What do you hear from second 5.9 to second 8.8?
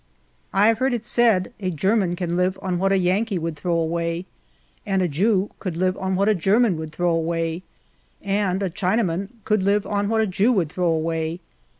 on what a German would throw awaj', and a